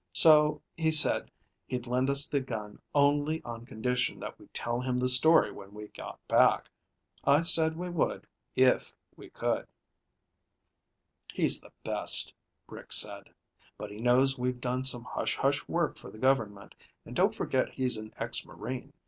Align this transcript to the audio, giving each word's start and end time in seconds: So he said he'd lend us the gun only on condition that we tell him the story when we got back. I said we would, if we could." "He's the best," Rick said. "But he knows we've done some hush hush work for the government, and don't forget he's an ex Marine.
So 0.13 0.63
he 0.75 0.91
said 0.91 1.29
he'd 1.67 1.85
lend 1.85 2.09
us 2.09 2.25
the 2.25 2.41
gun 2.41 2.81
only 2.95 3.39
on 3.43 3.67
condition 3.67 4.19
that 4.21 4.39
we 4.39 4.47
tell 4.47 4.79
him 4.81 4.97
the 4.97 5.07
story 5.07 5.51
when 5.51 5.75
we 5.75 5.89
got 5.89 6.17
back. 6.27 6.71
I 7.23 7.43
said 7.43 7.77
we 7.77 7.87
would, 7.91 8.25
if 8.55 8.95
we 9.15 9.29
could." 9.29 9.67
"He's 11.31 11.61
the 11.61 11.71
best," 11.83 12.33
Rick 12.67 12.93
said. 12.93 13.29
"But 13.77 13.91
he 13.91 13.97
knows 13.99 14.39
we've 14.39 14.59
done 14.59 14.83
some 14.85 15.03
hush 15.03 15.35
hush 15.35 15.67
work 15.67 15.97
for 15.99 16.09
the 16.09 16.17
government, 16.17 16.73
and 17.05 17.15
don't 17.15 17.35
forget 17.35 17.69
he's 17.75 17.97
an 17.97 18.11
ex 18.17 18.43
Marine. 18.43 18.93